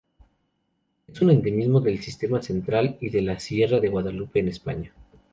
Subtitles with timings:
[1.05, 4.91] Es un endemismo del Sistema Central y de la Sierra de Guadalupe en España.